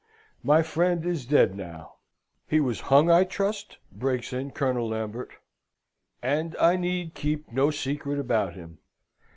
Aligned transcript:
My 0.41 0.63
friend 0.63 1.05
is 1.05 1.27
dead 1.27 1.55
now" 1.55 1.97
"He 2.49 2.59
was 2.59 2.79
hung, 2.89 3.11
I 3.11 3.23
trust?" 3.23 3.77
breaks 3.91 4.33
in 4.33 4.49
Colonel 4.49 4.87
Lambert." 4.89 5.29
And 6.23 6.55
I 6.59 6.75
need 6.75 7.13
keep 7.13 7.51
no 7.51 7.69
secret 7.69 8.17
about 8.17 8.55
him. 8.55 8.79